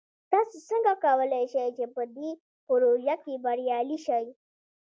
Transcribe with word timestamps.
تاسو 0.31 0.57
څنګه 0.69 0.91
کولی 1.03 1.43
شئ 1.51 1.67
چې 1.77 1.85
په 1.95 2.03
دې 2.15 2.29
پروژه 2.67 3.15
کې 3.23 3.33
بریالي 3.43 3.97
شئ؟ 4.05 4.25